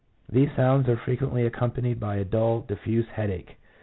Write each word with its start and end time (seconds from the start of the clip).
These 0.27 0.49
sounds 0.55 0.89
are 0.89 0.97
frequently 0.97 1.45
accompanied 1.45 1.99
by 1.99 2.15
a 2.15 2.25
dull, 2.25 2.61
diffused 2.61 3.09
headache. 3.09 3.57